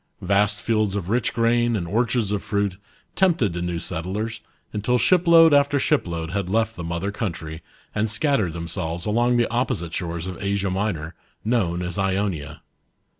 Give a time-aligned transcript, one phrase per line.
[0.23, 2.77] Vast fields of rich grain and orchards of fruit,
[3.15, 4.41] tempted the new settlers,
[4.73, 7.61] until shipload after shipload had left the mother country,
[7.93, 11.13] and scattered themselves along the opposite shores of Asia Minor,
[11.45, 12.63] known as Ionia.